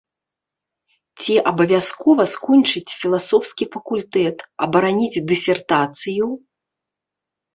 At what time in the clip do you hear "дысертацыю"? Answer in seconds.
5.33-6.25